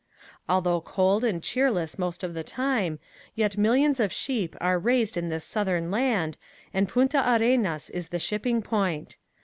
Although 0.49 0.81
cold 0.81 1.23
and 1.23 1.43
cheerless 1.43 1.99
most 1.99 2.23
of 2.23 2.33
the 2.33 2.43
time, 2.43 2.97
yet 3.35 3.55
millions 3.55 3.99
of 3.99 4.11
sheep 4.11 4.55
are 4.59 4.79
raised 4.79 5.15
in 5.15 5.29
this 5.29 5.43
southern 5.45 5.91
land 5.91 6.39
and 6.73 6.89
Punta 6.89 7.21
Arenas 7.35 7.91
is 7.91 8.07
the 8.09 8.17
shipping 8.17 8.63
point. 8.63 9.17